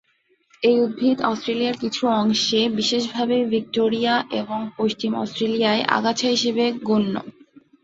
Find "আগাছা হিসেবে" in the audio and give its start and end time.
5.97-6.63